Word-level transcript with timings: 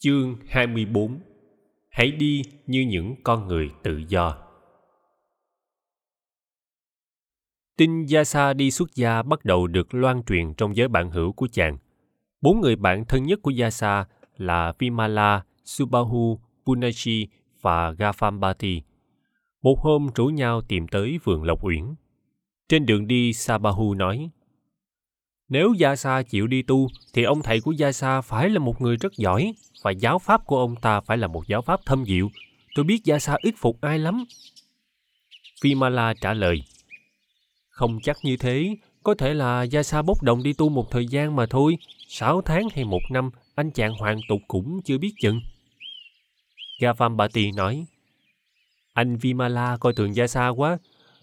Chương 0.00 0.36
24 0.48 1.20
Hãy 1.90 2.10
đi 2.10 2.42
như 2.66 2.80
những 2.80 3.14
con 3.24 3.48
người 3.48 3.70
tự 3.82 4.02
do. 4.08 4.36
Tin 7.76 8.06
Yasa 8.14 8.52
đi 8.52 8.70
xuất 8.70 8.94
gia 8.94 9.22
bắt 9.22 9.44
đầu 9.44 9.66
được 9.66 9.94
loan 9.94 10.22
truyền 10.22 10.54
trong 10.54 10.76
giới 10.76 10.88
bạn 10.88 11.10
hữu 11.10 11.32
của 11.32 11.48
chàng. 11.52 11.78
Bốn 12.40 12.60
người 12.60 12.76
bạn 12.76 13.04
thân 13.04 13.22
nhất 13.22 13.38
của 13.42 13.52
Yasa 13.60 14.04
là 14.36 14.72
Vimala, 14.78 15.44
Subahu, 15.64 16.40
Punachi 16.66 17.28
và 17.60 17.92
Gafambati. 17.92 18.80
Một 19.62 19.78
hôm 19.78 20.08
rủ 20.14 20.26
nhau 20.26 20.60
tìm 20.60 20.88
tới 20.88 21.18
vườn 21.24 21.42
Lộc 21.42 21.64
Uyển. 21.64 21.94
Trên 22.68 22.86
đường 22.86 23.06
đi, 23.06 23.32
Sabahu 23.32 23.94
nói 23.94 24.30
nếu 25.48 25.72
gia 25.72 25.96
sa 25.96 26.22
chịu 26.22 26.46
đi 26.46 26.62
tu, 26.62 26.88
thì 27.12 27.22
ông 27.22 27.42
thầy 27.42 27.60
của 27.60 27.72
gia 27.72 27.92
sa 27.92 28.20
phải 28.20 28.50
là 28.50 28.58
một 28.58 28.80
người 28.80 28.96
rất 28.96 29.12
giỏi, 29.16 29.54
và 29.82 29.90
giáo 29.90 30.18
pháp 30.18 30.46
của 30.46 30.58
ông 30.58 30.76
ta 30.76 31.00
phải 31.00 31.18
là 31.18 31.26
một 31.26 31.48
giáo 31.48 31.62
pháp 31.62 31.80
thâm 31.86 32.04
diệu. 32.04 32.30
Tôi 32.74 32.84
biết 32.84 33.04
gia 33.04 33.18
sa 33.18 33.36
ít 33.42 33.54
phục 33.58 33.80
ai 33.80 33.98
lắm. 33.98 34.24
Vimala 35.62 36.14
trả 36.20 36.34
lời, 36.34 36.62
không 37.68 37.98
chắc 38.02 38.16
như 38.22 38.36
thế, 38.36 38.76
có 39.02 39.14
thể 39.14 39.34
là 39.34 39.62
gia 39.62 39.82
sa 39.82 40.02
bốc 40.02 40.22
đồng 40.22 40.42
đi 40.42 40.52
tu 40.52 40.68
một 40.68 40.90
thời 40.90 41.06
gian 41.06 41.36
mà 41.36 41.46
thôi, 41.46 41.78
sáu 42.08 42.42
tháng 42.42 42.68
hay 42.74 42.84
một 42.84 43.02
năm, 43.10 43.30
anh 43.54 43.70
chàng 43.70 43.94
hoàn 43.94 44.20
tục 44.28 44.40
cũng 44.48 44.80
chưa 44.84 44.98
biết 44.98 45.12
chừng. 45.20 45.40
Gavambati 46.80 47.52
nói, 47.52 47.86
anh 48.92 49.16
Vimala 49.16 49.76
coi 49.80 49.92
thường 49.92 50.16
gia 50.16 50.26
sa 50.26 50.48
quá, 50.48 50.78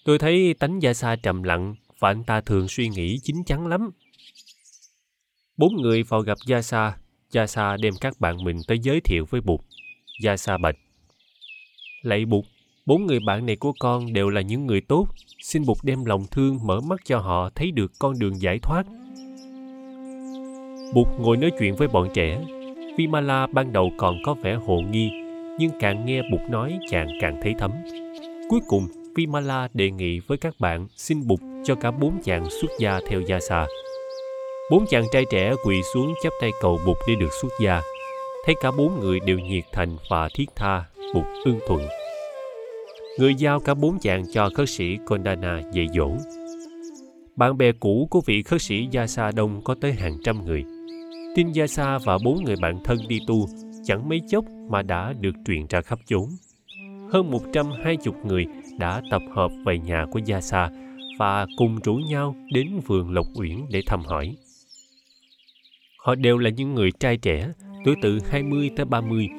tôi 0.06 0.20
thấy 0.20 0.56
tánh 0.60 0.80
sa 0.96 1.16
trầm 1.16 1.44
lặng 1.44 1.76
và 2.00 2.10
anh 2.10 2.24
ta 2.24 2.42
thường 2.42 2.68
suy 2.68 2.90
nghĩ 2.90 3.20
chín 3.24 3.44
chắn 3.46 3.68
lắm. 3.68 3.92
Bốn 5.58 5.76
người 5.76 6.04
vào 6.04 6.22
gặp 6.22 6.38
Yasa 6.50 6.98
Yasa 7.36 7.78
đem 7.82 7.94
các 8.02 8.20
bạn 8.20 8.44
mình 8.44 8.58
tới 8.68 8.80
giới 8.80 9.02
thiệu 9.02 9.26
với 9.30 9.42
Bụt. 9.42 9.60
Yasa 10.26 10.58
bạch. 10.58 10.76
Lạy 12.02 12.26
Bụt, 12.26 12.46
bốn 12.86 13.06
người 13.06 13.20
bạn 13.20 13.46
này 13.46 13.56
của 13.56 13.74
con 13.80 14.14
đều 14.14 14.30
là 14.30 14.42
những 14.42 14.66
người 14.66 14.82
tốt. 14.82 15.08
Xin 15.42 15.66
Bụt 15.66 15.78
đem 15.84 16.06
lòng 16.06 16.26
thương 16.32 16.60
mở 16.64 16.80
mắt 16.82 17.00
cho 17.06 17.20
họ 17.20 17.50
thấy 17.56 17.72
được 17.72 17.92
con 18.00 18.20
đường 18.20 18.42
giải 18.42 18.60
thoát. 18.60 18.84
Bụt 20.94 21.08
ngồi 21.20 21.38
nói 21.38 21.52
chuyện 21.60 21.76
với 21.76 21.88
bọn 21.88 22.10
trẻ. 22.14 22.42
Vimala 22.98 23.48
ban 23.48 23.74
đầu 23.74 23.92
còn 23.98 24.18
có 24.26 24.34
vẻ 24.34 24.56
hồ 24.56 24.82
nghi, 24.82 25.10
nhưng 25.60 25.72
càng 25.80 26.06
nghe 26.06 26.22
Bụt 26.32 26.42
nói 26.50 26.80
chàng 26.92 27.08
càng 27.22 27.40
thấy 27.44 27.54
thấm. 27.60 27.72
Cuối 28.50 28.60
cùng, 28.68 28.88
Vimala 29.16 29.68
đề 29.74 29.92
nghị 29.92 30.20
với 30.20 30.38
các 30.38 30.56
bạn 30.60 30.88
xin 30.96 31.28
Bụt 31.28 31.40
cho 31.64 31.76
cả 31.76 31.92
bốn 31.92 32.22
chàng 32.24 32.50
xuất 32.50 32.72
gia 32.80 33.00
theo 33.10 33.22
Yasa. 33.28 33.66
Bốn 34.70 34.86
chàng 34.86 35.04
trai 35.12 35.26
trẻ 35.32 35.54
quỳ 35.64 35.84
xuống 35.94 36.14
chắp 36.24 36.34
tay 36.42 36.52
cầu 36.62 36.80
Bụt 36.86 36.98
để 37.08 37.16
được 37.16 37.34
xuất 37.42 37.50
gia. 37.60 37.82
Thấy 38.46 38.56
cả 38.62 38.72
bốn 38.78 39.00
người 39.00 39.20
đều 39.20 39.40
nhiệt 39.40 39.64
thành 39.72 39.98
và 40.10 40.30
thiết 40.36 40.46
tha, 40.56 40.84
Bụt 41.14 41.24
ưng 41.46 41.60
thuận. 41.68 41.82
Người 43.20 43.36
giao 43.36 43.60
cả 43.60 43.74
bốn 43.74 44.00
chàng 44.00 44.24
cho 44.34 44.50
khất 44.56 44.70
sĩ 44.70 44.98
Kondana 45.06 45.62
dạy 45.74 45.88
dỗ. 45.96 46.10
Bạn 47.36 47.58
bè 47.58 47.72
cũ 47.72 48.08
của 48.12 48.22
vị 48.26 48.44
khất 48.44 48.62
sĩ 48.62 48.88
Yasa 48.94 49.32
Đông 49.32 49.62
có 49.64 49.76
tới 49.82 49.94
hàng 49.94 50.18
trăm 50.24 50.46
người. 50.46 50.64
Tin 51.36 51.48
Yasa 51.58 51.98
và 52.06 52.18
bốn 52.24 52.44
người 52.44 52.56
bạn 52.62 52.84
thân 52.84 52.98
đi 53.08 53.20
tu 53.28 53.48
chẳng 53.84 54.10
mấy 54.10 54.22
chốc 54.30 54.46
mà 54.70 54.82
đã 54.82 55.14
được 55.20 55.36
truyền 55.48 55.68
ra 55.70 55.82
khắp 55.82 56.00
chốn. 56.06 56.30
Hơn 57.12 57.32
120 57.32 58.14
người 58.24 58.46
đã 58.80 59.02
tập 59.12 59.22
hợp 59.36 59.52
về 59.66 59.80
nhà 59.80 60.06
của 60.12 60.20
Yasa 60.28 60.70
và 61.20 61.46
cùng 61.58 61.80
rủ 61.84 61.96
nhau 61.96 62.36
đến 62.54 62.80
vườn 62.86 63.12
Lộc 63.14 63.26
Uyển 63.36 63.58
để 63.70 63.82
thăm 63.86 64.02
hỏi. 64.02 64.36
Họ 66.06 66.16
đều 66.16 66.38
là 66.38 66.50
những 66.50 66.76
người 66.76 66.92
trai 67.00 67.18
trẻ, 67.18 67.48
tuổi 67.86 67.96
từ 68.02 68.20
20 68.30 68.70
tới 68.76 68.86
30. 68.86 69.30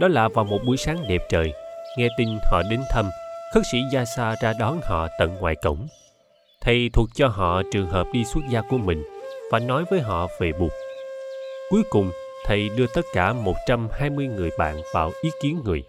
Đó 0.00 0.08
là 0.08 0.28
vào 0.28 0.44
một 0.44 0.58
buổi 0.66 0.76
sáng 0.76 1.08
đẹp 1.08 1.22
trời, 1.30 1.52
nghe 1.98 2.08
tin 2.18 2.28
họ 2.50 2.62
đến 2.70 2.80
thăm, 2.90 3.04
khất 3.54 3.62
sĩ 3.72 3.78
gia 3.92 4.04
sa 4.04 4.34
ra 4.42 4.52
đón 4.58 4.80
họ 4.82 5.08
tận 5.18 5.34
ngoài 5.40 5.54
cổng. 5.62 5.86
Thầy 6.60 6.90
thuộc 6.92 7.08
cho 7.14 7.28
họ 7.28 7.62
trường 7.72 7.86
hợp 7.86 8.06
đi 8.12 8.24
xuất 8.24 8.40
gia 8.50 8.60
của 8.60 8.78
mình 8.78 9.02
và 9.50 9.58
nói 9.58 9.84
với 9.90 10.00
họ 10.00 10.28
về 10.40 10.52
Bụt. 10.60 10.72
Cuối 11.70 11.82
cùng, 11.90 12.10
thầy 12.46 12.68
đưa 12.76 12.86
tất 12.94 13.04
cả 13.14 13.32
120 13.32 14.26
người 14.26 14.50
bạn 14.58 14.76
vào 14.94 15.12
ý 15.22 15.30
kiến 15.42 15.60
người. 15.64 15.82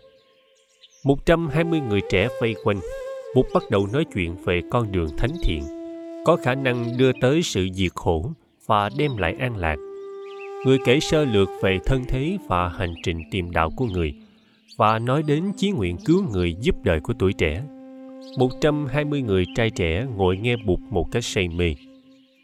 120 1.03 1.79
người 1.79 2.01
trẻ 2.09 2.27
vây 2.41 2.55
quanh, 2.63 2.79
Bụt 3.35 3.45
bắt 3.53 3.63
đầu 3.69 3.87
nói 3.93 4.05
chuyện 4.13 4.35
về 4.45 4.61
con 4.71 4.91
đường 4.91 5.17
thánh 5.17 5.33
thiện, 5.43 5.63
có 6.25 6.37
khả 6.43 6.55
năng 6.55 6.97
đưa 6.97 7.11
tới 7.21 7.41
sự 7.43 7.67
diệt 7.73 7.91
khổ 7.95 8.31
và 8.65 8.89
đem 8.97 9.17
lại 9.17 9.35
an 9.39 9.57
lạc 9.57 9.77
người 10.65 10.77
kể 10.85 10.99
sơ 10.99 11.25
lược 11.25 11.49
về 11.61 11.79
thân 11.85 12.03
thế 12.07 12.37
và 12.47 12.69
hành 12.69 12.93
trình 13.03 13.21
tìm 13.31 13.51
đạo 13.51 13.69
của 13.75 13.85
người 13.85 14.13
và 14.77 14.99
nói 14.99 15.23
đến 15.23 15.51
chí 15.57 15.71
nguyện 15.71 15.97
cứu 16.05 16.23
người 16.31 16.55
giúp 16.61 16.75
đời 16.83 16.99
của 16.99 17.13
tuổi 17.19 17.33
trẻ. 17.33 17.63
120 18.39 19.21
người 19.21 19.45
trai 19.55 19.69
trẻ 19.69 20.05
ngồi 20.15 20.37
nghe 20.37 20.55
Bụt 20.65 20.79
một 20.89 21.11
cách 21.11 21.23
say 21.23 21.47
mê. 21.47 21.75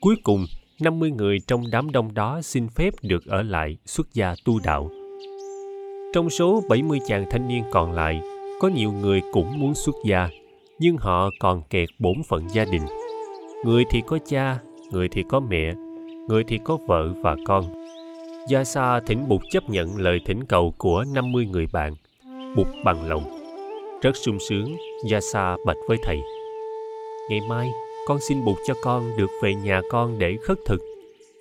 Cuối 0.01 0.15
cùng, 0.23 0.45
50 0.79 1.11
người 1.11 1.39
trong 1.47 1.63
đám 1.71 1.91
đông 1.91 2.13
đó 2.13 2.41
xin 2.41 2.67
phép 2.67 2.93
được 3.01 3.25
ở 3.25 3.41
lại 3.41 3.77
xuất 3.85 4.13
gia 4.13 4.35
tu 4.45 4.59
đạo. 4.63 4.89
Trong 6.13 6.29
số 6.29 6.63
70 6.69 6.99
chàng 7.07 7.25
thanh 7.31 7.47
niên 7.47 7.63
còn 7.71 7.91
lại, 7.91 8.21
có 8.59 8.67
nhiều 8.67 8.91
người 8.91 9.21
cũng 9.33 9.59
muốn 9.59 9.73
xuất 9.73 9.95
gia, 10.05 10.29
nhưng 10.79 10.97
họ 10.97 11.29
còn 11.39 11.61
kẹt 11.69 11.89
bổn 11.99 12.15
phận 12.27 12.49
gia 12.49 12.65
đình. 12.65 12.83
Người 13.65 13.83
thì 13.91 14.01
có 14.07 14.19
cha, 14.27 14.59
người 14.91 15.07
thì 15.09 15.23
có 15.29 15.39
mẹ, 15.39 15.73
người 16.27 16.43
thì 16.47 16.59
có 16.63 16.77
vợ 16.87 17.13
và 17.23 17.35
con 17.45 17.86
Gia 18.47 18.63
Sa 18.63 18.99
thỉnh 18.99 19.27
Bụt 19.27 19.41
chấp 19.51 19.69
nhận 19.69 19.97
lời 19.97 20.19
thỉnh 20.25 20.43
cầu 20.43 20.73
của 20.77 21.03
50 21.13 21.45
người 21.45 21.67
bạn. 21.73 21.95
Bụt 22.55 22.67
bằng 22.85 23.09
lòng. 23.09 23.23
Rất 24.01 24.15
sung 24.15 24.37
sướng, 24.49 24.77
Gia 25.05 25.19
Sa 25.21 25.57
bạch 25.65 25.77
với 25.87 25.97
thầy. 26.03 26.19
Ngày 27.29 27.39
mai, 27.49 27.71
con 28.05 28.19
xin 28.19 28.45
Bụt 28.45 28.57
cho 28.67 28.73
con 28.81 29.17
được 29.17 29.29
về 29.41 29.55
nhà 29.55 29.81
con 29.89 30.19
để 30.19 30.37
khất 30.43 30.57
thực. 30.65 30.81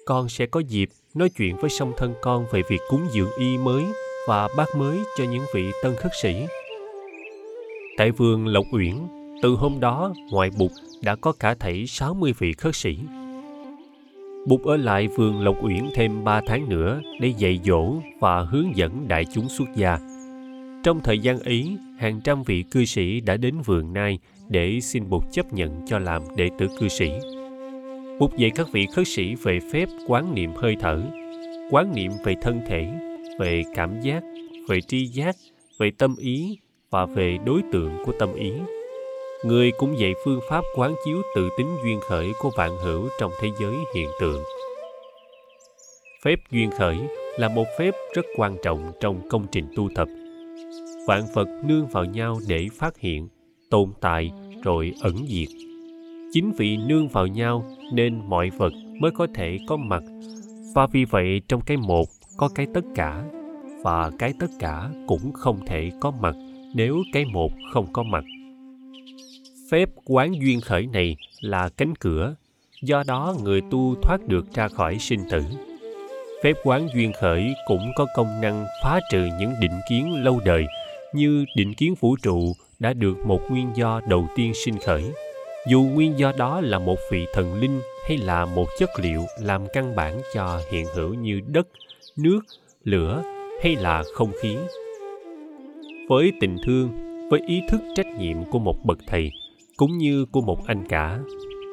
Con 0.06 0.28
sẽ 0.28 0.46
có 0.46 0.60
dịp 0.60 0.88
nói 1.14 1.28
chuyện 1.28 1.56
với 1.56 1.70
song 1.70 1.92
thân 1.96 2.14
con 2.22 2.46
về 2.52 2.62
việc 2.68 2.80
cúng 2.88 3.06
dường 3.12 3.30
y 3.38 3.58
mới 3.58 3.84
và 4.28 4.48
bác 4.56 4.76
mới 4.76 4.98
cho 5.18 5.24
những 5.24 5.44
vị 5.54 5.70
tân 5.82 5.96
khất 5.96 6.12
sĩ. 6.22 6.46
Tại 7.96 8.10
vườn 8.10 8.46
Lộc 8.46 8.64
Uyển, 8.72 8.94
từ 9.42 9.50
hôm 9.50 9.80
đó, 9.80 10.12
ngoài 10.30 10.50
Bụt 10.58 10.70
đã 11.02 11.16
có 11.16 11.32
cả 11.32 11.54
thảy 11.54 11.84
60 11.86 12.34
vị 12.38 12.52
khất 12.52 12.76
sĩ. 12.76 12.98
Bụt 14.46 14.62
ở 14.62 14.76
lại 14.76 15.08
vườn 15.08 15.40
Lộc 15.40 15.64
Uyển 15.64 15.88
thêm 15.94 16.24
3 16.24 16.40
tháng 16.46 16.68
nữa 16.68 17.00
để 17.20 17.28
dạy 17.38 17.60
dỗ 17.64 17.94
và 18.20 18.40
hướng 18.40 18.76
dẫn 18.76 19.08
đại 19.08 19.24
chúng 19.24 19.48
xuất 19.48 19.68
gia. 19.74 19.98
Trong 20.84 21.00
thời 21.04 21.18
gian 21.18 21.38
ấy, 21.38 21.76
hàng 21.98 22.20
trăm 22.24 22.42
vị 22.42 22.64
cư 22.70 22.84
sĩ 22.84 23.20
đã 23.20 23.36
đến 23.36 23.54
vườn 23.64 23.92
Nai 23.92 24.18
để 24.48 24.80
xin 24.80 25.10
Bụt 25.10 25.22
chấp 25.32 25.52
nhận 25.52 25.86
cho 25.86 25.98
làm 25.98 26.22
đệ 26.36 26.48
tử 26.58 26.66
cư 26.80 26.88
sĩ. 26.88 27.10
Bụt 28.18 28.36
dạy 28.36 28.50
các 28.54 28.66
vị 28.72 28.86
khất 28.94 29.08
sĩ 29.08 29.34
về 29.34 29.58
phép 29.72 29.88
quán 30.06 30.34
niệm 30.34 30.50
hơi 30.56 30.76
thở, 30.80 31.02
quán 31.70 31.92
niệm 31.94 32.10
về 32.24 32.34
thân 32.42 32.60
thể, 32.68 32.90
về 33.38 33.62
cảm 33.74 34.00
giác, 34.00 34.22
về 34.68 34.80
tri 34.80 35.06
giác, 35.06 35.36
về 35.78 35.90
tâm 35.98 36.16
ý 36.18 36.58
và 36.90 37.06
về 37.06 37.38
đối 37.46 37.60
tượng 37.72 37.92
của 38.04 38.12
tâm 38.18 38.34
ý 38.34 38.52
người 39.46 39.72
cũng 39.78 39.98
dạy 39.98 40.14
phương 40.24 40.40
pháp 40.48 40.64
quán 40.74 40.94
chiếu 41.04 41.22
tự 41.34 41.48
tính 41.58 41.76
duyên 41.84 42.00
khởi 42.00 42.32
của 42.38 42.50
vạn 42.56 42.76
hữu 42.76 43.08
trong 43.20 43.32
thế 43.40 43.48
giới 43.60 43.74
hiện 43.94 44.08
tượng. 44.20 44.42
Phép 46.24 46.40
duyên 46.50 46.70
khởi 46.70 46.96
là 47.38 47.48
một 47.48 47.64
phép 47.78 47.94
rất 48.14 48.26
quan 48.36 48.56
trọng 48.62 48.92
trong 49.00 49.28
công 49.28 49.46
trình 49.52 49.66
tu 49.76 49.88
tập. 49.94 50.08
Vạn 51.06 51.22
vật 51.34 51.48
nương 51.64 51.86
vào 51.86 52.04
nhau 52.04 52.38
để 52.48 52.68
phát 52.72 52.98
hiện, 52.98 53.28
tồn 53.70 53.92
tại 54.00 54.30
rồi 54.62 54.92
ẩn 55.00 55.14
diệt. 55.28 55.48
Chính 56.32 56.52
vì 56.58 56.76
nương 56.76 57.08
vào 57.08 57.26
nhau 57.26 57.64
nên 57.92 58.20
mọi 58.28 58.50
vật 58.50 58.72
mới 59.00 59.10
có 59.10 59.26
thể 59.34 59.58
có 59.66 59.76
mặt. 59.76 60.02
Và 60.74 60.86
vì 60.86 61.04
vậy 61.04 61.40
trong 61.48 61.60
cái 61.60 61.76
một 61.76 62.08
có 62.36 62.48
cái 62.54 62.66
tất 62.74 62.84
cả, 62.94 63.24
và 63.82 64.10
cái 64.18 64.32
tất 64.41 64.50
cả 64.59 64.91
cũng 65.06 65.32
không 65.32 65.66
thể 65.66 65.91
có 66.00 66.10
mặt 66.21 66.34
nếu 66.74 66.97
cái 67.12 67.24
một 67.24 67.53
không 67.72 67.86
có 67.92 68.03
mặt 68.03 68.24
phép 69.71 69.89
quán 70.04 70.34
duyên 70.41 70.60
khởi 70.60 70.86
này 70.86 71.16
là 71.41 71.68
cánh 71.77 71.95
cửa. 71.95 72.34
Do 72.83 73.03
đó 73.07 73.34
người 73.42 73.60
tu 73.71 73.95
thoát 74.03 74.28
được 74.28 74.45
ra 74.54 74.68
khỏi 74.68 74.98
sinh 74.98 75.21
tử. 75.30 75.42
Phép 76.42 76.53
quán 76.65 76.89
duyên 76.95 77.13
khởi 77.21 77.54
cũng 77.66 77.91
có 77.97 78.07
công 78.15 78.41
năng 78.41 78.66
phá 78.83 79.01
trừ 79.13 79.28
những 79.39 79.53
định 79.60 79.80
kiến 79.89 80.24
lâu 80.24 80.41
đời, 80.45 80.66
như 81.15 81.45
định 81.57 81.74
kiến 81.74 81.95
vũ 82.01 82.16
trụ 82.22 82.53
đã 82.78 82.92
được 82.92 83.27
một 83.27 83.41
nguyên 83.51 83.71
do 83.74 84.01
đầu 84.09 84.28
tiên 84.36 84.53
sinh 84.54 84.78
khởi. 84.78 85.04
Dù 85.69 85.83
nguyên 85.83 86.19
do 86.19 86.33
đó 86.39 86.60
là 86.60 86.78
một 86.78 86.98
vị 87.12 87.27
thần 87.34 87.60
linh 87.60 87.80
hay 88.09 88.19
là 88.19 88.47
một 88.47 88.66
chất 88.78 88.91
liệu 89.03 89.24
làm 89.41 89.62
căn 89.72 89.97
bản 89.97 90.21
cho 90.34 90.60
hiện 90.72 90.86
hữu 90.95 91.15
như 91.15 91.41
đất, 91.47 91.69
nước, 92.16 92.41
lửa 92.84 93.22
hay 93.62 93.77
là 93.77 94.04
không 94.15 94.33
khí. 94.42 94.57
Với 96.09 96.33
tình 96.41 96.57
thương, 96.66 96.91
với 97.30 97.41
ý 97.47 97.60
thức 97.69 97.80
trách 97.95 98.07
nhiệm 98.19 98.45
của 98.51 98.59
một 98.59 98.77
bậc 98.84 98.98
thầy 99.07 99.30
cũng 99.76 99.98
như 99.98 100.24
của 100.24 100.40
một 100.40 100.66
anh 100.66 100.84
cả, 100.88 101.18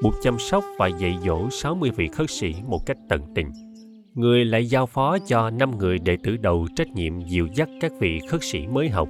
buộc 0.04 0.14
chăm 0.22 0.40
sóc 0.40 0.64
và 0.78 0.88
dạy 0.88 1.18
dỗ 1.26 1.50
60 1.50 1.92
vị 1.96 2.08
khất 2.08 2.30
sĩ 2.30 2.56
một 2.68 2.86
cách 2.86 2.98
tận 3.10 3.22
tình. 3.36 3.52
người 4.14 4.46
lại 4.46 4.66
giao 4.66 4.86
phó 4.86 5.18
cho 5.28 5.50
năm 5.50 5.78
người 5.78 6.00
đệ 6.00 6.18
tử 6.24 6.38
đầu 6.38 6.68
trách 6.76 6.88
nhiệm 6.88 7.22
dìu 7.22 7.48
dắt 7.56 7.70
các 7.82 7.92
vị 8.00 8.20
khất 8.30 8.44
sĩ 8.44 8.68
mới 8.68 8.90
học. 8.90 9.10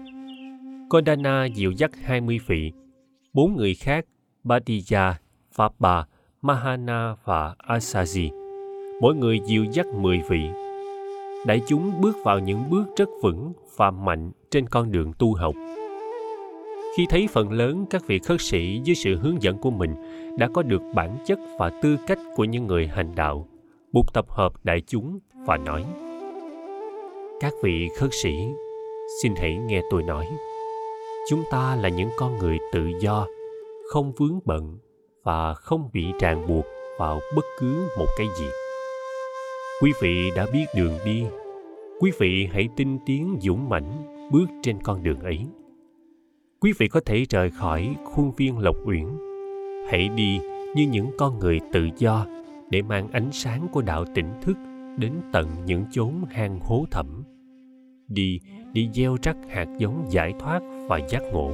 Kodana 0.90 1.46
dìu 1.46 1.72
dắt 1.72 1.92
20 2.04 2.40
vị, 2.48 2.72
bốn 3.34 3.56
người 3.56 3.76
khác 3.76 4.06
Badiya, 4.44 5.20
Phapa, 5.54 6.04
Mahana 6.42 7.16
và 7.26 7.56
Asaji. 7.68 8.30
Mỗi 9.02 9.16
người 9.16 9.40
dìu 9.48 9.66
dắt 9.72 9.86
10 9.86 10.22
vị. 10.30 10.42
Đại 11.46 11.62
chúng 11.68 12.02
bước 12.02 12.16
vào 12.24 12.40
những 12.40 12.70
bước 12.70 12.86
rất 12.98 13.10
vững 13.22 13.54
và 13.76 13.92
mạnh 13.92 14.32
trên 14.52 14.68
con 14.70 14.92
đường 14.92 15.14
tu 15.20 15.34
học. 15.34 15.56
Khi 16.98 17.06
thấy 17.10 17.28
phần 17.32 17.52
lớn 17.52 17.86
các 17.90 18.08
vị 18.08 18.20
khất 18.20 18.42
sĩ 18.42 18.82
dưới 18.84 18.96
sự 18.96 19.16
hướng 19.16 19.42
dẫn 19.42 19.58
của 19.58 19.72
mình 19.72 19.96
đã 20.38 20.50
có 20.54 20.64
được 20.64 20.82
bản 20.94 21.18
chất 21.26 21.40
và 21.60 21.70
tư 21.82 21.98
cách 22.08 22.18
của 22.36 22.44
những 22.44 22.68
người 22.68 22.88
hành 22.88 23.16
đạo, 23.16 23.48
Bụt 23.92 24.06
tập 24.14 24.26
hợp 24.30 24.54
đại 24.64 24.82
chúng 24.88 25.20
và 25.46 25.58
nói 25.58 25.86
Các 27.40 27.54
vị 27.64 27.90
khất 27.98 28.10
sĩ, 28.12 28.48
xin 29.22 29.34
hãy 29.36 29.58
nghe 29.58 29.82
tôi 29.90 30.04
nói. 30.04 30.26
Chúng 31.30 31.44
ta 31.52 31.76
là 31.76 31.90
những 31.90 32.10
con 32.18 32.40
người 32.40 32.58
tự 32.74 32.92
do, 33.00 33.28
không 33.92 34.12
vướng 34.18 34.40
bận 34.46 34.78
và 35.24 35.54
không 35.54 35.90
bị 35.94 36.06
ràng 36.20 36.48
buộc 36.48 36.66
vào 37.00 37.20
bất 37.36 37.46
cứ 37.60 37.88
một 37.98 38.08
cái 38.18 38.28
gì. 38.40 38.46
Quý 39.82 39.92
vị 40.02 40.32
đã 40.36 40.46
biết 40.54 40.66
đường 40.76 40.94
đi, 41.06 41.24
quý 42.00 42.12
vị 42.18 42.50
hãy 42.52 42.70
tinh 42.76 43.00
tiến 43.06 43.38
dũng 43.42 43.70
mãnh 43.70 43.92
bước 44.32 44.46
trên 44.64 44.84
con 44.84 45.04
đường 45.04 45.20
ấy. 45.20 45.48
Quý 46.64 46.74
vị 46.78 46.88
có 46.88 47.00
thể 47.06 47.26
rời 47.30 47.52
khỏi 47.52 47.96
khuôn 48.04 48.32
viên 48.32 48.58
Lộc 48.58 48.76
Uyển, 48.86 49.06
hãy 49.90 50.10
đi 50.10 50.40
như 50.76 50.88
những 50.88 51.12
con 51.18 51.40
người 51.40 51.60
tự 51.72 51.90
do 51.98 52.26
để 52.70 52.82
mang 52.82 53.08
ánh 53.12 53.32
sáng 53.32 53.68
của 53.72 53.82
đạo 53.82 54.06
tỉnh 54.16 54.34
thức 54.42 54.58
đến 54.98 55.14
tận 55.34 55.48
những 55.66 55.86
chốn 55.92 56.14
hang 56.32 56.60
hố 56.60 56.86
thẳm. 56.92 57.24
Đi 58.08 58.40
đi 58.74 58.90
gieo 58.94 59.18
rắc 59.24 59.38
hạt 59.50 59.68
giống 59.78 60.06
giải 60.10 60.34
thoát 60.40 60.62
và 60.88 61.00
giác 61.10 61.22
ngộ. 61.34 61.52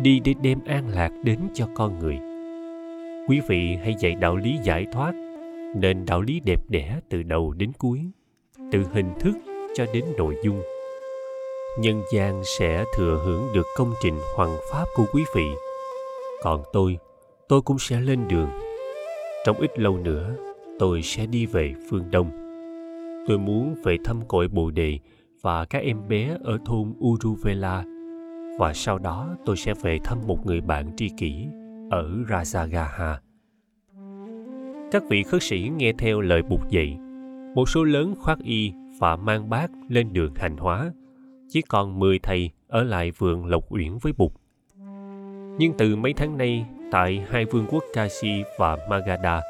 Đi 0.00 0.20
để 0.24 0.34
đem 0.42 0.58
an 0.66 0.88
lạc 0.88 1.12
đến 1.24 1.38
cho 1.54 1.68
con 1.74 1.98
người. 1.98 2.18
Quý 3.28 3.40
vị 3.48 3.76
hãy 3.82 3.94
dạy 3.98 4.14
đạo 4.14 4.36
lý 4.36 4.58
giải 4.62 4.86
thoát 4.92 5.12
nên 5.76 6.04
đạo 6.06 6.22
lý 6.22 6.40
đẹp 6.44 6.60
đẽ 6.68 7.00
từ 7.08 7.22
đầu 7.22 7.52
đến 7.52 7.72
cuối 7.78 8.00
từ 8.72 8.84
hình 8.92 9.12
thức 9.20 9.36
cho 9.74 9.86
đến 9.94 10.04
nội 10.18 10.36
dung 10.44 10.60
nhân 11.78 12.02
gian 12.12 12.42
sẽ 12.58 12.84
thừa 12.96 13.22
hưởng 13.24 13.48
được 13.54 13.66
công 13.76 13.92
trình 14.02 14.18
hoàng 14.36 14.56
pháp 14.72 14.84
của 14.94 15.04
quý 15.12 15.24
vị. 15.34 15.46
Còn 16.42 16.62
tôi 16.72 16.98
tôi 17.48 17.62
cũng 17.62 17.78
sẽ 17.78 18.00
lên 18.00 18.28
đường. 18.28 18.48
Trong 19.46 19.56
ít 19.56 19.78
lâu 19.78 19.96
nữa, 19.96 20.36
tôi 20.78 21.02
sẽ 21.02 21.26
đi 21.26 21.46
về 21.46 21.74
phương 21.90 22.10
đông. 22.10 22.30
Tôi 23.28 23.38
muốn 23.38 23.74
về 23.84 23.96
thăm 24.04 24.20
cội 24.28 24.48
bồ 24.48 24.70
đề 24.70 24.98
và 25.42 25.64
các 25.64 25.82
em 25.82 26.08
bé 26.08 26.36
ở 26.44 26.58
thôn 26.66 26.94
uruvela. 27.00 27.84
Và 28.58 28.72
sau 28.74 28.98
đó 28.98 29.28
tôi 29.44 29.56
sẽ 29.56 29.74
về 29.82 29.98
thăm 30.04 30.18
một 30.26 30.46
người 30.46 30.60
bạn 30.60 30.96
tri 30.96 31.08
kỷ 31.16 31.46
ở 31.90 32.08
rajagaha. 32.28 33.14
Các 34.92 35.02
vị 35.08 35.22
khất 35.22 35.42
sĩ 35.42 35.70
nghe 35.76 35.92
theo 35.98 36.20
lời 36.20 36.42
bục 36.42 36.68
dạy. 36.70 36.98
Một 37.54 37.68
số 37.68 37.84
lớn 37.84 38.14
khoác 38.20 38.38
y 38.44 38.72
và 38.98 39.16
mang 39.16 39.50
bát 39.50 39.70
lên 39.88 40.12
đường 40.12 40.34
hành 40.34 40.56
hóa 40.56 40.92
chỉ 41.48 41.62
còn 41.62 41.98
10 41.98 42.18
thầy 42.18 42.50
ở 42.68 42.82
lại 42.82 43.10
vườn 43.10 43.46
Lộc 43.46 43.72
Uyển 43.72 43.98
với 44.02 44.12
Bụt. 44.12 44.32
Nhưng 45.58 45.72
từ 45.78 45.96
mấy 45.96 46.12
tháng 46.12 46.38
nay, 46.38 46.66
tại 46.90 47.24
hai 47.28 47.44
vương 47.44 47.66
quốc 47.70 47.84
Kashi 47.92 48.42
và 48.58 48.76
Magadha, 48.88 49.42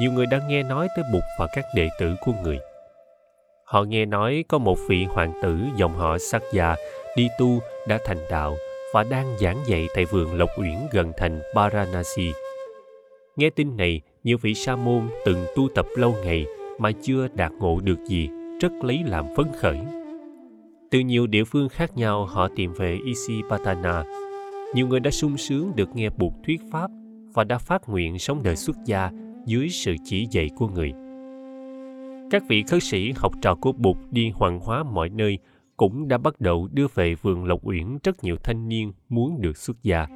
nhiều 0.00 0.12
người 0.12 0.26
đã 0.26 0.40
nghe 0.48 0.62
nói 0.62 0.88
tới 0.96 1.04
Bụt 1.12 1.22
và 1.38 1.48
các 1.54 1.64
đệ 1.74 1.88
tử 2.00 2.14
của 2.24 2.32
người. 2.42 2.58
Họ 3.64 3.82
nghe 3.82 4.04
nói 4.06 4.44
có 4.48 4.58
một 4.58 4.78
vị 4.88 5.04
hoàng 5.04 5.32
tử 5.42 5.58
dòng 5.76 5.94
họ 5.94 6.18
Sakya 6.18 6.76
đi 7.16 7.28
tu 7.38 7.58
đã 7.88 7.98
thành 8.04 8.18
đạo 8.30 8.56
và 8.94 9.02
đang 9.02 9.38
giảng 9.38 9.58
dạy 9.66 9.88
tại 9.94 10.04
vườn 10.04 10.38
Lộc 10.38 10.50
Uyển 10.58 10.76
gần 10.92 11.12
thành 11.16 11.40
Varanasi. 11.54 12.32
Nghe 13.36 13.50
tin 13.50 13.76
này, 13.76 14.00
nhiều 14.24 14.38
vị 14.42 14.54
sa 14.54 14.76
môn 14.76 15.08
từng 15.24 15.46
tu 15.56 15.68
tập 15.74 15.86
lâu 15.96 16.14
ngày 16.24 16.46
mà 16.78 16.90
chưa 17.02 17.28
đạt 17.34 17.52
ngộ 17.52 17.80
được 17.80 17.98
gì, 18.06 18.28
rất 18.60 18.72
lấy 18.82 19.00
làm 19.06 19.26
phấn 19.36 19.46
khởi. 19.60 19.78
Từ 20.90 21.00
nhiều 21.00 21.26
địa 21.26 21.44
phương 21.44 21.68
khác 21.68 21.96
nhau 21.96 22.26
họ 22.26 22.48
tìm 22.56 22.72
về 22.72 22.98
Isipatana. 23.04 24.04
Nhiều 24.74 24.86
người 24.86 25.00
đã 25.00 25.10
sung 25.10 25.36
sướng 25.36 25.72
được 25.76 25.88
nghe 25.94 26.08
buộc 26.18 26.32
thuyết 26.46 26.60
pháp 26.72 26.90
và 27.34 27.44
đã 27.44 27.58
phát 27.58 27.88
nguyện 27.88 28.18
sống 28.18 28.42
đời 28.42 28.56
xuất 28.56 28.76
gia 28.84 29.10
dưới 29.46 29.68
sự 29.68 29.94
chỉ 30.04 30.26
dạy 30.30 30.50
của 30.56 30.68
người. 30.68 30.92
Các 32.30 32.42
vị 32.48 32.62
khất 32.68 32.82
sĩ 32.82 33.12
học 33.16 33.32
trò 33.42 33.54
của 33.54 33.72
Bụt 33.72 33.96
đi 34.10 34.30
hoàng 34.34 34.60
hóa 34.60 34.82
mọi 34.82 35.08
nơi 35.08 35.38
cũng 35.76 36.08
đã 36.08 36.18
bắt 36.18 36.40
đầu 36.40 36.68
đưa 36.72 36.86
về 36.94 37.14
vườn 37.14 37.44
Lộc 37.44 37.60
Uyển 37.62 37.98
rất 38.02 38.24
nhiều 38.24 38.36
thanh 38.36 38.68
niên 38.68 38.92
muốn 39.08 39.40
được 39.40 39.56
xuất 39.56 39.82
gia. 39.82 40.06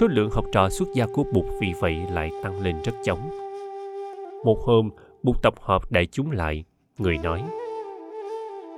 Số 0.00 0.06
lượng 0.06 0.30
học 0.30 0.44
trò 0.52 0.68
xuất 0.68 0.88
gia 0.94 1.06
của 1.06 1.24
Bụt 1.34 1.44
vì 1.60 1.72
vậy 1.80 1.96
lại 2.12 2.30
tăng 2.42 2.60
lên 2.60 2.76
rất 2.84 2.94
chóng. 3.04 3.30
Một 4.44 4.58
hôm, 4.64 4.90
Bụt 5.22 5.36
tập 5.42 5.54
hợp 5.60 5.82
đại 5.90 6.06
chúng 6.06 6.30
lại, 6.30 6.64
người 6.98 7.18
nói 7.18 7.42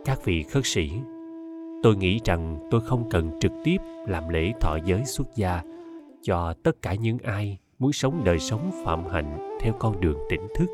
các 0.04 0.24
vị 0.24 0.42
khất 0.42 0.66
sĩ, 0.66 0.90
tôi 1.82 1.96
nghĩ 1.96 2.20
rằng 2.24 2.68
tôi 2.70 2.80
không 2.80 3.10
cần 3.10 3.30
trực 3.40 3.52
tiếp 3.64 3.76
làm 4.06 4.28
lễ 4.28 4.52
thọ 4.60 4.76
giới 4.84 5.04
xuất 5.04 5.26
gia 5.36 5.62
cho 6.22 6.54
tất 6.62 6.82
cả 6.82 6.94
những 6.94 7.18
ai 7.18 7.58
muốn 7.78 7.92
sống 7.92 8.22
đời 8.24 8.38
sống 8.38 8.70
phạm 8.84 9.06
hạnh 9.06 9.58
theo 9.60 9.72
con 9.78 10.00
đường 10.00 10.18
tỉnh 10.30 10.48
thức. 10.54 10.66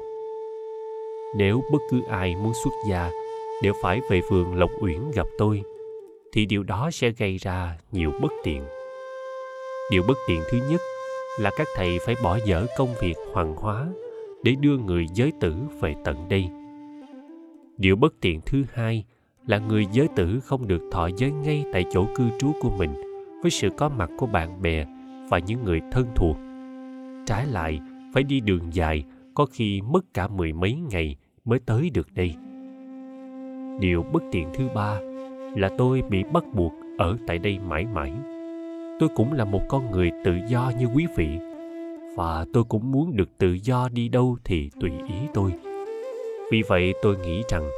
Nếu 1.37 1.63
bất 1.73 1.79
cứ 1.91 2.03
ai 2.11 2.37
muốn 2.37 2.53
xuất 2.65 2.71
gia 2.89 3.11
đều 3.63 3.73
phải 3.83 4.01
về 4.11 4.21
vườn 4.31 4.55
lộc 4.55 4.71
uyển 4.81 5.11
gặp 5.15 5.27
tôi 5.39 5.63
thì 6.33 6.47
điều 6.47 6.63
đó 6.63 6.91
sẽ 6.93 7.11
gây 7.11 7.37
ra 7.37 7.79
nhiều 7.93 8.11
bất 8.23 8.33
tiện. 8.45 8.63
Điều 9.91 10.03
bất 10.09 10.19
tiện 10.29 10.41
thứ 10.51 10.59
nhất 10.71 10.81
là 11.41 11.51
các 11.57 11.67
thầy 11.77 11.99
phải 12.07 12.15
bỏ 12.23 12.39
dở 12.47 12.67
công 12.79 12.95
việc 13.01 13.17
hoàng 13.33 13.57
hóa 13.57 13.87
để 14.43 14.55
đưa 14.61 14.77
người 14.77 15.07
giới 15.15 15.33
tử 15.41 15.55
về 15.81 15.95
tận 16.05 16.29
đây. 16.29 16.49
Điều 17.77 17.97
bất 17.97 18.15
tiện 18.21 18.41
thứ 18.47 18.65
hai 18.73 19.05
là 19.47 19.59
người 19.59 19.87
giới 19.93 20.09
tử 20.17 20.41
không 20.45 20.69
được 20.69 20.83
thọ 20.91 21.09
giới 21.17 21.31
ngay 21.31 21.65
tại 21.73 21.85
chỗ 21.93 22.07
cư 22.15 22.25
trú 22.39 22.53
của 22.61 22.71
mình 22.79 22.91
với 23.43 23.51
sự 23.51 23.69
có 23.77 23.89
mặt 23.89 24.11
của 24.19 24.27
bạn 24.27 24.63
bè 24.63 24.87
và 25.31 25.39
những 25.39 25.65
người 25.65 25.81
thân 25.93 26.07
thuộc. 26.15 26.37
Trái 27.27 27.47
lại, 27.47 27.81
phải 28.15 28.23
đi 28.23 28.41
đường 28.41 28.75
dài, 28.75 29.05
có 29.35 29.47
khi 29.47 29.81
mất 29.81 30.05
cả 30.15 30.29
mười 30.29 30.53
mấy 30.53 30.75
ngày 30.91 31.17
mới 31.45 31.59
tới 31.59 31.91
được 31.95 32.09
đây. 32.15 32.35
Điều 33.81 34.03
bất 34.13 34.23
tiện 34.33 34.49
thứ 34.55 34.65
ba 34.75 35.01
là 35.57 35.71
tôi 35.79 36.03
bị 36.11 36.23
bắt 36.33 36.45
buộc 36.55 36.73
ở 36.99 37.17
tại 37.27 37.39
đây 37.39 37.59
mãi 37.69 37.87
mãi. 37.95 38.13
Tôi 39.01 39.09
cũng 39.17 39.33
là 39.33 39.45
một 39.45 39.63
con 39.69 39.91
người 39.91 40.11
tự 40.25 40.33
do 40.49 40.73
như 40.79 40.87
quý 40.95 41.07
vị, 41.17 41.29
và 42.17 42.47
tôi 42.53 42.65
cũng 42.65 42.93
muốn 42.93 43.17
được 43.17 43.39
tự 43.39 43.59
do 43.63 43.89
đi 43.93 44.09
đâu 44.09 44.37
thì 44.45 44.71
tùy 44.81 44.91
ý 44.91 45.15
tôi. 45.35 45.53
Vì 46.51 46.63
vậy 46.69 46.95
tôi 47.03 47.17
nghĩ 47.19 47.43
rằng, 47.49 47.71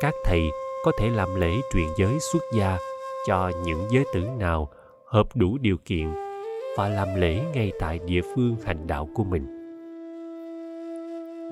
các 0.00 0.14
thầy 0.24 0.40
có 0.84 0.92
thể 0.98 1.10
làm 1.10 1.40
lễ 1.40 1.60
truyền 1.72 1.86
giới 1.98 2.18
xuất 2.32 2.42
gia 2.54 2.78
cho 3.26 3.52
những 3.64 3.86
giới 3.90 4.04
tử 4.14 4.20
nào 4.38 4.68
hợp 5.06 5.28
đủ 5.34 5.58
điều 5.58 5.76
kiện 5.76 6.08
và 6.76 6.88
làm 6.88 7.08
lễ 7.20 7.44
ngay 7.54 7.72
tại 7.80 8.00
địa 8.06 8.20
phương 8.34 8.56
hành 8.64 8.86
đạo 8.86 9.08
của 9.14 9.24
mình. 9.24 9.46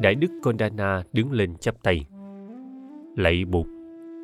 Đại 0.00 0.14
đức 0.14 0.28
Kondana 0.42 1.02
đứng 1.12 1.32
lên 1.32 1.56
chắp 1.56 1.82
tay. 1.82 2.06
Lạy 3.16 3.44
Bụt, 3.44 3.66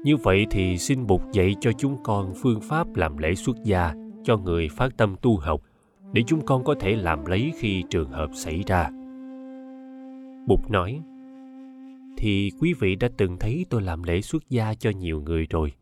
như 0.05 0.17
vậy 0.17 0.47
thì 0.51 0.79
xin 0.79 1.07
Bụt 1.07 1.21
dạy 1.33 1.55
cho 1.61 1.73
chúng 1.73 2.03
con 2.03 2.33
phương 2.43 2.61
pháp 2.61 2.97
làm 2.97 3.19
lễ 3.19 3.35
xuất 3.35 3.57
gia 3.65 3.95
cho 4.25 4.37
người 4.37 4.69
phát 4.77 4.97
tâm 4.97 5.17
tu 5.23 5.37
học 5.37 5.61
để 6.13 6.23
chúng 6.27 6.47
con 6.47 6.65
có 6.65 6.75
thể 6.81 6.97
làm 6.97 7.27
lấy 7.27 7.53
khi 7.59 7.83
trường 7.91 8.11
hợp 8.11 8.31
xảy 8.35 8.63
ra. 8.67 8.91
Bụt 10.47 10.61
nói, 10.69 11.01
thì 12.17 12.51
quý 12.61 12.75
vị 12.81 12.95
đã 12.95 13.09
từng 13.17 13.39
thấy 13.39 13.67
tôi 13.71 13.83
làm 13.83 14.03
lễ 14.03 14.21
xuất 14.21 14.51
gia 14.51 14.75
cho 14.75 14.91
nhiều 14.91 15.21
người 15.21 15.47
rồi. 15.51 15.73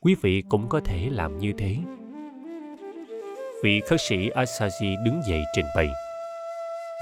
Quý 0.00 0.14
vị 0.22 0.42
cũng 0.48 0.68
có 0.68 0.80
thể 0.80 1.08
làm 1.10 1.38
như 1.38 1.52
thế 1.58 1.76
vị 3.62 3.80
khất 3.80 4.00
sĩ 4.00 4.30
Asaji 4.30 5.04
đứng 5.04 5.20
dậy 5.28 5.44
trình 5.54 5.66
bày. 5.76 5.88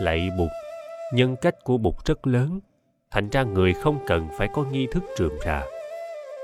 Lạy 0.00 0.30
Bụt, 0.38 0.50
nhân 1.12 1.36
cách 1.40 1.54
của 1.64 1.78
Bụt 1.78 1.94
rất 2.04 2.26
lớn, 2.26 2.60
thành 3.10 3.28
ra 3.28 3.42
người 3.42 3.72
không 3.72 3.98
cần 4.06 4.28
phải 4.38 4.48
có 4.52 4.64
nghi 4.64 4.86
thức 4.90 5.02
rườm 5.18 5.32
rà. 5.44 5.62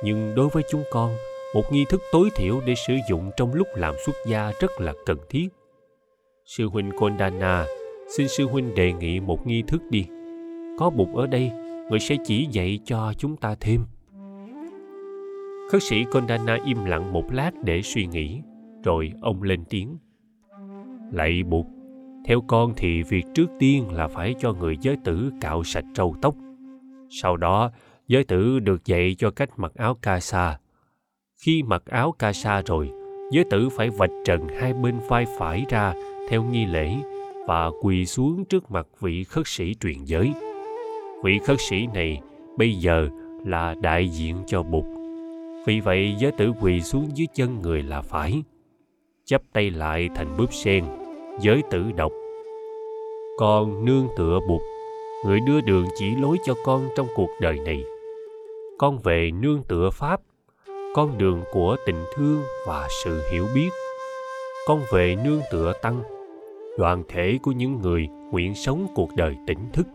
Nhưng 0.04 0.35
đối 0.35 0.49
với 0.49 0.62
chúng 0.71 0.83
con, 0.90 1.16
một 1.54 1.73
nghi 1.73 1.85
thức 1.88 2.02
tối 2.12 2.28
thiểu 2.37 2.61
để 2.66 2.75
sử 2.87 2.95
dụng 3.09 3.30
trong 3.37 3.54
lúc 3.54 3.68
làm 3.75 3.95
xuất 4.06 4.16
gia 4.26 4.52
rất 4.61 4.80
là 4.80 4.92
cần 5.06 5.18
thiết. 5.28 5.49
Sư 6.47 6.66
huynh 6.66 6.90
Kondana, 6.99 7.66
xin 8.16 8.28
sư 8.28 8.47
huynh 8.47 8.75
đề 8.75 8.92
nghị 8.92 9.21
một 9.21 9.47
nghi 9.47 9.62
thức 9.68 9.83
đi. 9.90 10.06
Có 10.78 10.90
Bụt 10.90 11.09
ở 11.16 11.26
đây, 11.26 11.50
người 11.90 11.98
sẽ 12.00 12.16
chỉ 12.24 12.46
dạy 12.50 12.78
cho 12.84 13.12
chúng 13.18 13.36
ta 13.36 13.54
thêm. 13.60 13.84
Khất 15.70 15.82
sĩ 15.82 16.04
Kondana 16.12 16.58
im 16.64 16.84
lặng 16.84 17.12
một 17.12 17.32
lát 17.32 17.50
để 17.62 17.82
suy 17.82 18.06
nghĩ, 18.06 18.40
rồi 18.84 19.12
ông 19.20 19.42
lên 19.42 19.64
tiếng 19.70 19.98
lạy 21.12 21.42
bụt 21.42 21.66
theo 22.24 22.40
con 22.46 22.72
thì 22.76 23.02
việc 23.02 23.24
trước 23.34 23.46
tiên 23.58 23.92
là 23.92 24.08
phải 24.08 24.34
cho 24.38 24.52
người 24.52 24.76
giới 24.80 24.96
tử 25.04 25.32
cạo 25.40 25.64
sạch 25.64 25.84
râu 25.94 26.16
tóc 26.22 26.34
sau 27.10 27.36
đó 27.36 27.70
giới 28.08 28.24
tử 28.24 28.58
được 28.58 28.84
dạy 28.84 29.14
cho 29.18 29.30
cách 29.30 29.50
mặc 29.56 29.72
áo 29.74 29.96
ca 30.02 30.20
sa. 30.20 30.58
Khi 31.36 31.62
mặc 31.62 31.82
áo 31.86 32.14
ca 32.18 32.32
sa 32.32 32.62
rồi, 32.66 32.90
giới 33.32 33.44
tử 33.50 33.68
phải 33.68 33.90
vạch 33.90 34.10
trần 34.24 34.48
hai 34.60 34.72
bên 34.72 34.98
vai 35.08 35.26
phải 35.38 35.64
ra 35.68 35.94
theo 36.28 36.44
nghi 36.44 36.64
lễ 36.64 36.96
và 37.46 37.70
quỳ 37.82 38.06
xuống 38.06 38.44
trước 38.44 38.70
mặt 38.70 38.86
vị 39.00 39.24
khất 39.24 39.46
sĩ 39.46 39.74
truyền 39.80 40.04
giới. 40.04 40.32
Vị 41.25 41.38
khất 41.44 41.61
sĩ 41.61 41.87
này 41.94 42.20
bây 42.56 42.73
giờ 42.73 43.08
là 43.44 43.75
đại 43.80 44.08
diện 44.08 44.37
cho 44.46 44.62
Bụt. 44.62 44.85
Vì 45.66 45.80
vậy 45.80 46.14
giới 46.18 46.32
tử 46.32 46.52
quỳ 46.61 46.80
xuống 46.80 47.08
dưới 47.14 47.26
chân 47.35 47.62
người 47.62 47.82
là 47.82 48.02
phải. 48.02 48.42
Chắp 49.25 49.42
tay 49.52 49.70
lại 49.70 50.08
thành 50.14 50.37
búp 50.37 50.52
sen, 50.52 50.85
giới 51.40 51.62
tử 51.70 51.85
đọc. 51.96 52.12
Con 53.38 53.85
nương 53.85 54.08
tựa 54.16 54.40
Bụt, 54.49 54.62
người 55.25 55.40
đưa 55.46 55.61
đường 55.61 55.87
chỉ 55.99 56.16
lối 56.16 56.37
cho 56.44 56.54
con 56.64 56.88
trong 56.96 57.06
cuộc 57.14 57.30
đời 57.40 57.58
này. 57.64 57.85
Con 58.78 58.99
về 58.99 59.30
nương 59.30 59.62
tựa 59.68 59.90
Pháp, 59.92 60.20
con 60.94 61.18
đường 61.18 61.42
của 61.52 61.76
tình 61.87 62.04
thương 62.14 62.42
và 62.66 62.88
sự 63.04 63.23
hiểu 63.32 63.46
biết. 63.54 63.68
Con 64.66 64.80
về 64.92 65.16
nương 65.25 65.40
tựa 65.52 65.73
Tăng, 65.82 66.02
đoàn 66.78 67.02
thể 67.08 67.38
của 67.42 67.52
những 67.52 67.80
người 67.80 68.08
nguyện 68.30 68.54
sống 68.54 68.87
cuộc 68.94 69.08
đời 69.16 69.37
tỉnh 69.46 69.70
thức. 69.73 69.87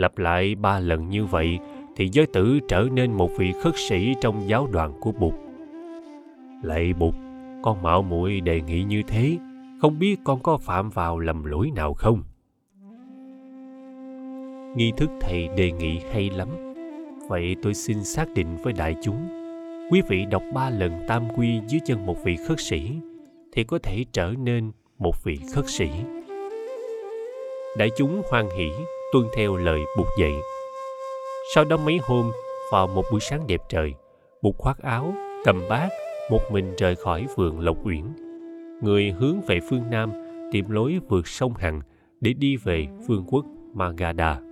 Lặp 0.00 0.18
lại 0.18 0.54
ba 0.54 0.78
lần 0.78 1.08
như 1.08 1.24
vậy 1.24 1.58
thì 1.96 2.08
giới 2.12 2.26
tử 2.26 2.58
trở 2.68 2.86
nên 2.92 3.12
một 3.12 3.30
vị 3.38 3.52
khất 3.62 3.74
sĩ 3.76 4.14
trong 4.20 4.48
giáo 4.48 4.68
đoàn 4.72 4.92
của 5.00 5.12
Bụt. 5.12 5.34
Lạy 6.62 6.92
Bụt, 6.92 7.14
con 7.62 7.82
mạo 7.82 8.02
muội 8.02 8.40
đề 8.40 8.60
nghị 8.60 8.82
như 8.82 9.02
thế, 9.08 9.38
không 9.80 9.98
biết 9.98 10.16
con 10.24 10.42
có 10.42 10.56
phạm 10.56 10.90
vào 10.90 11.18
lầm 11.18 11.44
lỗi 11.44 11.70
nào 11.76 11.94
không? 11.94 12.22
Nghi 14.76 14.92
thức 14.96 15.10
thầy 15.20 15.48
đề 15.56 15.72
nghị 15.72 15.98
hay 16.12 16.30
lắm. 16.30 16.48
Vậy 17.28 17.56
tôi 17.62 17.74
xin 17.74 18.04
xác 18.04 18.26
định 18.34 18.56
với 18.62 18.72
đại 18.72 18.94
chúng, 19.02 19.28
quý 19.90 20.02
vị 20.08 20.24
đọc 20.30 20.42
ba 20.54 20.70
lần 20.70 20.92
tam 21.08 21.28
quy 21.36 21.60
dưới 21.68 21.80
chân 21.86 22.06
một 22.06 22.24
vị 22.24 22.36
khất 22.48 22.60
sĩ 22.60 22.90
thì 23.52 23.64
có 23.64 23.78
thể 23.82 24.04
trở 24.12 24.32
nên 24.38 24.70
một 24.98 25.24
vị 25.24 25.38
khất 25.54 25.64
sĩ. 25.68 25.88
Đại 27.78 27.88
chúng 27.96 28.22
hoan 28.30 28.46
hỷ 28.58 28.68
tuân 29.12 29.24
theo 29.36 29.56
lời 29.56 29.80
buộc 29.96 30.06
dạy 30.18 30.32
sau 31.54 31.64
đó 31.64 31.76
mấy 31.76 32.00
hôm, 32.02 32.30
vào 32.72 32.86
một 32.86 33.04
buổi 33.10 33.20
sáng 33.20 33.46
đẹp 33.46 33.60
trời, 33.68 33.94
Bụt 34.42 34.54
khoác 34.58 34.78
áo, 34.82 35.14
cầm 35.44 35.62
bát, 35.68 35.88
một 36.30 36.40
mình 36.52 36.74
rời 36.78 36.96
khỏi 36.96 37.26
vườn 37.36 37.60
Lộc 37.60 37.76
Uyển. 37.84 38.04
Người 38.82 39.10
hướng 39.10 39.40
về 39.40 39.60
phương 39.70 39.90
Nam, 39.90 40.12
tìm 40.52 40.70
lối 40.70 40.98
vượt 41.08 41.28
sông 41.28 41.54
Hằng 41.54 41.80
để 42.20 42.32
đi 42.32 42.56
về 42.56 42.86
vương 43.06 43.24
quốc 43.28 43.44
Magadha. 43.74 44.49